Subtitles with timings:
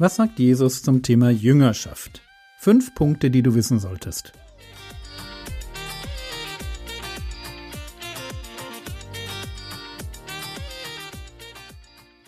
[0.00, 2.22] Was sagt Jesus zum Thema Jüngerschaft?
[2.58, 4.32] Fünf Punkte, die du wissen solltest.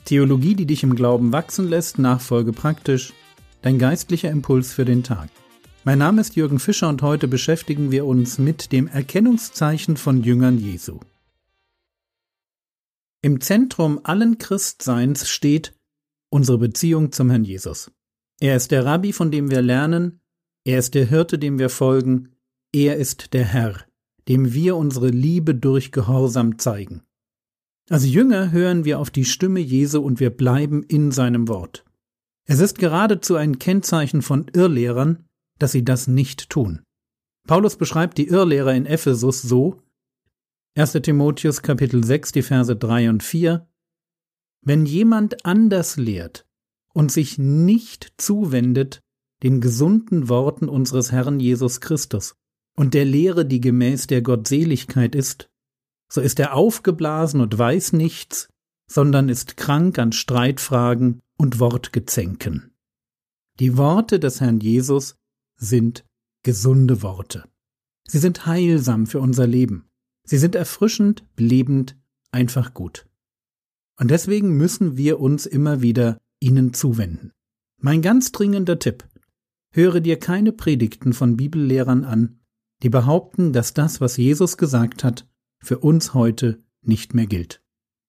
[0.04, 3.14] Theologie, die dich im Glauben wachsen lässt, Nachfolge praktisch,
[3.62, 5.30] dein geistlicher Impuls für den Tag.
[5.84, 10.59] Mein Name ist Jürgen Fischer und heute beschäftigen wir uns mit dem Erkennungszeichen von Jüngern
[10.59, 11.00] Jesu.
[13.23, 15.73] Im Zentrum allen Christseins steht
[16.32, 17.91] unsere Beziehung zum Herrn Jesus.
[18.40, 20.20] Er ist der Rabbi, von dem wir lernen,
[20.64, 22.30] er ist der Hirte, dem wir folgen,
[22.73, 23.84] er ist der Herr,
[24.28, 27.02] dem wir unsere Liebe durch Gehorsam zeigen.
[27.90, 31.84] Als Jünger hören wir auf die Stimme Jesu und wir bleiben in seinem Wort.
[32.46, 35.24] Es ist geradezu ein Kennzeichen von Irrlehrern,
[35.59, 36.82] dass sie das nicht tun.
[37.46, 39.80] Paulus beschreibt die Irrlehrer in Ephesus so
[40.76, 40.92] 1.
[40.92, 43.68] Timotheus Kapitel 6, die Verse 3 und 4
[44.62, 46.46] wenn jemand anders lehrt
[46.95, 49.01] und sich nicht zuwendet
[49.43, 52.35] den gesunden Worten unseres Herrn Jesus Christus
[52.77, 55.51] und der Lehre, die gemäß der Gottseligkeit ist,
[56.09, 58.49] so ist er aufgeblasen und weiß nichts,
[58.88, 62.74] sondern ist krank an Streitfragen und Wortgezänken.
[63.59, 65.16] Die Worte des Herrn Jesus
[65.56, 66.04] sind
[66.43, 67.49] gesunde Worte.
[68.06, 69.88] Sie sind heilsam für unser Leben.
[70.25, 71.97] Sie sind erfrischend, belebend,
[72.31, 73.06] einfach gut.
[74.03, 77.31] Und deswegen müssen wir uns immer wieder ihnen zuwenden.
[77.81, 79.04] Mein ganz dringender Tipp.
[79.72, 82.41] Höre dir keine Predigten von Bibellehrern an,
[82.82, 85.28] die behaupten, dass das, was Jesus gesagt hat,
[85.60, 87.62] für uns heute nicht mehr gilt.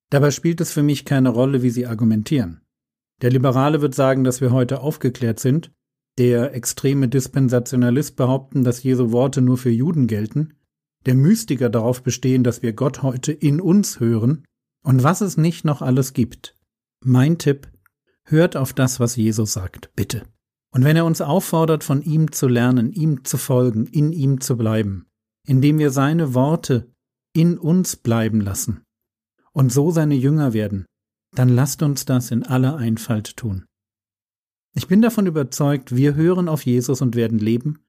[0.09, 2.61] Dabei spielt es für mich keine Rolle, wie sie argumentieren.
[3.21, 5.71] Der Liberale wird sagen, dass wir heute aufgeklärt sind,
[6.17, 10.55] der extreme Dispensationalist behaupten, dass Jesu Worte nur für Juden gelten,
[11.05, 14.43] der Mystiker darauf bestehen, dass wir Gott heute in uns hören,
[14.83, 16.55] und was es nicht noch alles gibt.
[17.03, 17.71] Mein Tipp,
[18.25, 20.23] hört auf das, was Jesus sagt, bitte.
[20.71, 24.57] Und wenn er uns auffordert, von ihm zu lernen, ihm zu folgen, in ihm zu
[24.57, 25.07] bleiben,
[25.45, 26.91] indem wir seine Worte
[27.33, 28.83] in uns bleiben lassen
[29.51, 30.85] und so seine Jünger werden,
[31.35, 33.65] dann lasst uns das in aller Einfalt tun.
[34.75, 37.85] Ich bin davon überzeugt, wir hören auf Jesus und werden leben,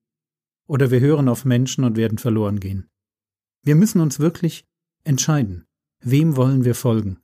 [0.66, 2.88] oder wir hören auf Menschen und werden verloren gehen.
[3.62, 4.64] Wir müssen uns wirklich
[5.04, 5.64] entscheiden.
[6.04, 7.18] Wem wollen wir folgen?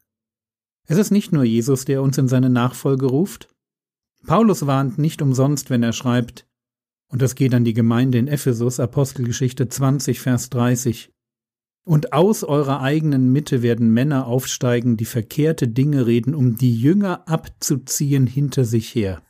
[0.88, 3.54] Es ist nicht nur Jesus, der uns in seine Nachfolge ruft.
[4.26, 6.46] Paulus warnt nicht umsonst, wenn er schreibt,
[7.12, 11.12] und das geht an die Gemeinde in Ephesus, Apostelgeschichte 20, Vers 30.
[11.84, 17.28] Und aus eurer eigenen Mitte werden Männer aufsteigen, die verkehrte Dinge reden, um die Jünger
[17.28, 19.22] abzuziehen hinter sich her.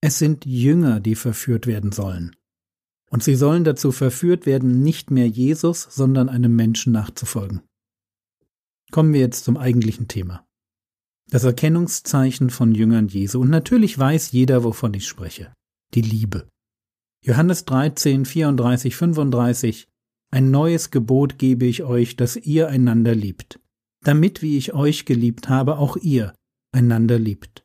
[0.00, 2.36] Es sind Jünger, die verführt werden sollen.
[3.10, 7.62] Und sie sollen dazu verführt werden, nicht mehr Jesus, sondern einem Menschen nachzufolgen.
[8.92, 10.46] Kommen wir jetzt zum eigentlichen Thema.
[11.30, 13.40] Das Erkennungszeichen von Jüngern Jesu.
[13.40, 15.54] Und natürlich weiß jeder, wovon ich spreche.
[15.94, 16.46] Die Liebe.
[17.24, 19.88] Johannes 13, 34, 35.
[20.30, 23.58] Ein neues Gebot gebe ich euch, dass ihr einander liebt.
[24.04, 26.34] Damit, wie ich euch geliebt habe, auch ihr
[26.70, 27.64] einander liebt.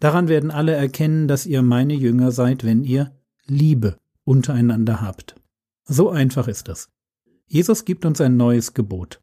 [0.00, 3.16] Daran werden alle erkennen, dass ihr meine Jünger seid, wenn ihr
[3.46, 5.36] Liebe untereinander habt.
[5.84, 6.88] So einfach ist es.
[7.46, 9.20] Jesus gibt uns ein neues Gebot.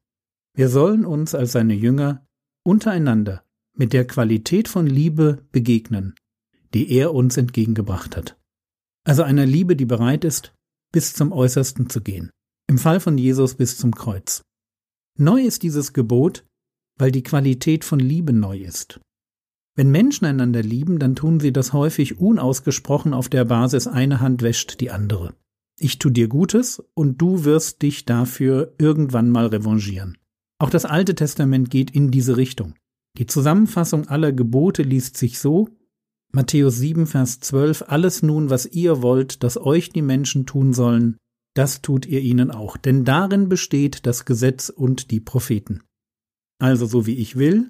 [0.55, 2.25] Wir sollen uns als seine Jünger
[2.63, 3.43] untereinander
[3.75, 6.13] mit der Qualität von Liebe begegnen,
[6.73, 8.37] die er uns entgegengebracht hat.
[9.03, 10.53] Also einer Liebe, die bereit ist,
[10.91, 12.29] bis zum Äußersten zu gehen.
[12.67, 14.43] Im Fall von Jesus bis zum Kreuz.
[15.17, 16.45] Neu ist dieses Gebot,
[16.97, 18.99] weil die Qualität von Liebe neu ist.
[19.75, 24.43] Wenn Menschen einander lieben, dann tun sie das häufig unausgesprochen auf der Basis eine Hand
[24.43, 25.33] wäscht die andere.
[25.79, 30.17] Ich tu dir Gutes und du wirst dich dafür irgendwann mal revanchieren.
[30.59, 32.75] Auch das Alte Testament geht in diese Richtung.
[33.17, 35.69] Die Zusammenfassung aller Gebote liest sich so
[36.31, 41.17] Matthäus 7, Vers 12 Alles nun, was ihr wollt, dass euch die Menschen tun sollen,
[41.53, 45.83] das tut ihr ihnen auch, denn darin besteht das Gesetz und die Propheten.
[46.59, 47.67] Also so wie ich will,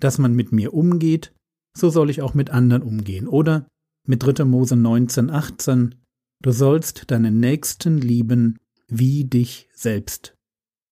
[0.00, 1.34] dass man mit mir umgeht,
[1.76, 3.28] so soll ich auch mit anderen umgehen.
[3.28, 3.68] Oder
[4.06, 4.44] mit 3.
[4.44, 5.94] Mose 19, 18
[6.42, 8.58] Du sollst deinen Nächsten lieben
[8.88, 10.34] wie dich selbst.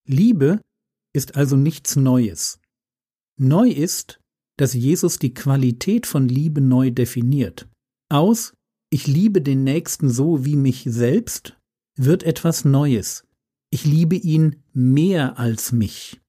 [0.07, 0.61] Liebe
[1.15, 2.59] ist also nichts Neues.
[3.39, 4.21] Neu ist,
[4.59, 7.69] dass Jesus die Qualität von Liebe neu definiert.
[8.11, 8.55] Aus
[8.91, 11.57] Ich liebe den Nächsten so wie mich selbst
[11.97, 13.25] wird etwas Neues.
[13.71, 16.21] Ich liebe ihn mehr als mich.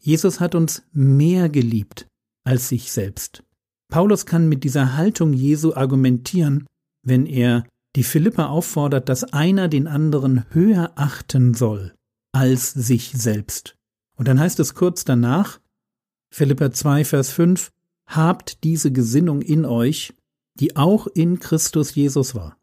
[0.00, 2.06] Jesus hat uns mehr geliebt
[2.44, 3.42] als sich selbst.
[3.90, 6.66] Paulus kann mit dieser Haltung Jesu argumentieren,
[7.04, 7.66] wenn er
[7.96, 11.94] die Philippa auffordert, dass einer den anderen höher achten soll
[12.32, 13.77] als sich selbst.
[14.18, 15.60] Und dann heißt es kurz danach,
[16.30, 17.72] Philippa 2, Vers 5,
[18.06, 20.14] Habt diese Gesinnung in euch,
[20.54, 22.56] die auch in Christus Jesus war.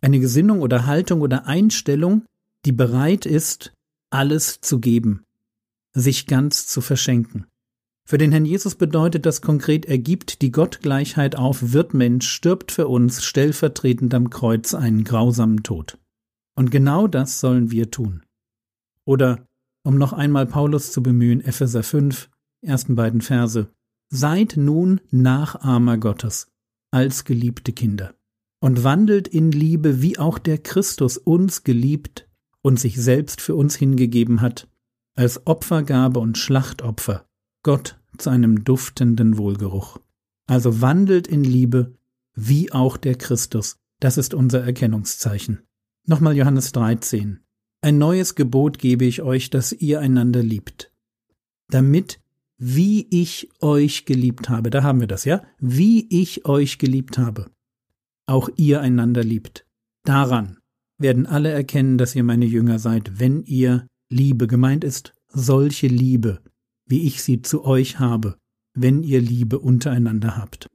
[0.00, 2.24] Eine Gesinnung oder Haltung oder Einstellung,
[2.64, 3.72] die bereit ist,
[4.10, 5.24] alles zu geben,
[5.94, 7.46] sich ganz zu verschenken.
[8.06, 12.70] Für den Herrn Jesus bedeutet das konkret, er gibt die Gottgleichheit auf, wird Mensch, stirbt
[12.70, 15.98] für uns stellvertretend am Kreuz einen grausamen Tod.
[16.54, 18.22] Und genau das sollen wir tun.
[19.06, 19.46] Oder,
[19.84, 22.30] um noch einmal Paulus zu bemühen, Epheser 5,
[22.62, 23.68] ersten beiden Verse,
[24.10, 26.48] Seid nun Nachahmer Gottes,
[26.90, 28.14] als geliebte Kinder,
[28.60, 32.28] und wandelt in Liebe, wie auch der Christus uns geliebt
[32.62, 34.68] und sich selbst für uns hingegeben hat,
[35.16, 37.26] als Opfergabe und Schlachtopfer,
[37.62, 39.98] Gott zu einem duftenden Wohlgeruch.
[40.46, 41.96] Also wandelt in Liebe,
[42.34, 43.76] wie auch der Christus.
[44.00, 45.62] Das ist unser Erkennungszeichen.
[46.06, 47.43] Nochmal Johannes 13.
[47.84, 50.90] Ein neues Gebot gebe ich euch, dass ihr einander liebt.
[51.68, 52.18] Damit,
[52.56, 55.42] wie ich euch geliebt habe, da haben wir das, ja?
[55.58, 57.50] Wie ich euch geliebt habe,
[58.24, 59.66] auch ihr einander liebt.
[60.02, 60.56] Daran
[60.96, 66.40] werden alle erkennen, dass ihr meine Jünger seid, wenn ihr Liebe gemeint ist, solche Liebe
[66.86, 68.38] wie ich sie zu euch habe,
[68.72, 70.70] wenn ihr Liebe untereinander habt.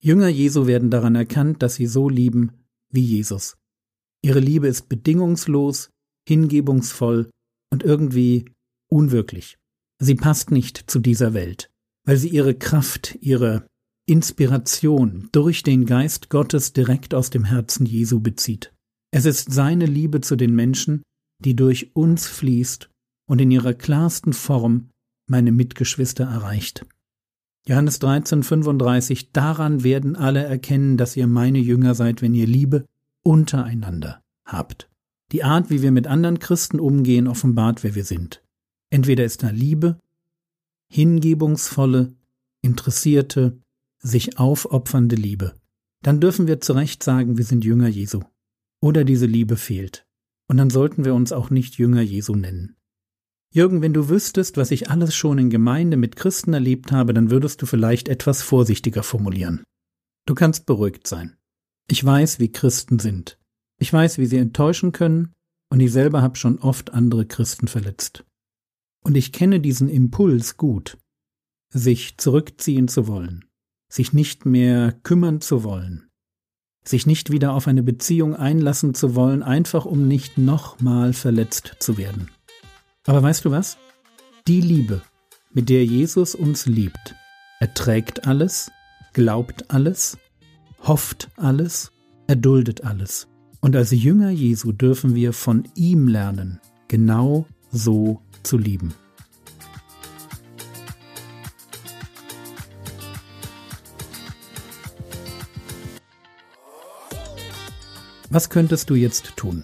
[0.00, 2.52] Jünger Jesu werden daran erkannt, dass sie so lieben
[2.90, 3.56] wie Jesus.
[4.20, 5.88] Ihre Liebe ist bedingungslos,
[6.28, 7.30] hingebungsvoll
[7.70, 8.46] und irgendwie
[8.88, 9.56] unwirklich.
[9.98, 11.70] Sie passt nicht zu dieser Welt,
[12.04, 13.66] weil sie ihre Kraft, ihre
[14.06, 18.72] Inspiration durch den Geist Gottes direkt aus dem Herzen Jesu bezieht.
[19.12, 21.02] Es ist seine Liebe zu den Menschen,
[21.38, 22.90] die durch uns fließt
[23.28, 24.90] und in ihrer klarsten Form
[25.28, 26.84] meine Mitgeschwister erreicht.
[27.66, 32.86] Johannes 13, 35, daran werden alle erkennen, dass ihr meine Jünger seid, wenn ihr Liebe
[33.22, 34.90] untereinander habt.
[35.32, 38.42] Die Art, wie wir mit anderen Christen umgehen, offenbart, wer wir sind.
[38.90, 39.98] Entweder ist da Liebe,
[40.90, 42.14] hingebungsvolle,
[42.60, 43.58] interessierte,
[43.98, 45.54] sich aufopfernde Liebe.
[46.02, 48.20] Dann dürfen wir zu Recht sagen, wir sind Jünger Jesu.
[48.82, 50.06] Oder diese Liebe fehlt.
[50.48, 52.76] Und dann sollten wir uns auch nicht Jünger Jesu nennen.
[53.54, 57.30] Jürgen, wenn du wüsstest, was ich alles schon in Gemeinde mit Christen erlebt habe, dann
[57.30, 59.62] würdest du vielleicht etwas vorsichtiger formulieren.
[60.26, 61.36] Du kannst beruhigt sein.
[61.88, 63.38] Ich weiß, wie Christen sind.
[63.82, 65.32] Ich weiß, wie sie enttäuschen können,
[65.68, 68.24] und ich selber habe schon oft andere Christen verletzt.
[69.02, 70.98] Und ich kenne diesen Impuls gut,
[71.68, 73.44] sich zurückziehen zu wollen,
[73.92, 76.06] sich nicht mehr kümmern zu wollen,
[76.84, 81.98] sich nicht wieder auf eine Beziehung einlassen zu wollen, einfach um nicht nochmal verletzt zu
[81.98, 82.30] werden.
[83.04, 83.78] Aber weißt du was?
[84.46, 85.02] Die Liebe,
[85.50, 87.16] mit der Jesus uns liebt,
[87.58, 88.70] erträgt alles,
[89.12, 90.18] glaubt alles,
[90.84, 91.90] hofft alles,
[92.28, 93.26] erduldet alles.
[93.64, 98.92] Und als Jünger Jesu dürfen wir von ihm lernen, genau so zu lieben.
[108.30, 109.62] Was könntest du jetzt tun?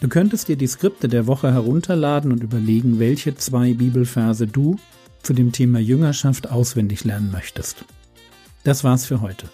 [0.00, 4.78] Du könntest dir die Skripte der Woche herunterladen und überlegen, welche zwei Bibelverse du
[5.22, 7.86] zu dem Thema Jüngerschaft auswendig lernen möchtest.
[8.64, 9.48] Das war's für heute.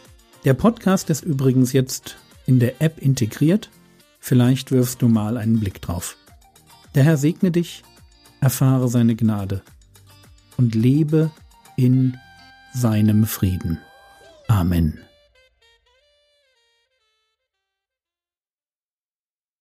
[0.45, 3.71] Der Podcast ist übrigens jetzt in der App integriert.
[4.21, 6.17] Vielleicht wirfst du mal einen Blick drauf.
[6.95, 7.83] Der Herr segne dich,
[8.41, 9.63] erfahre seine Gnade
[10.57, 11.31] und lebe
[11.77, 12.17] in
[12.73, 13.79] seinem Frieden.
[14.49, 14.99] Amen.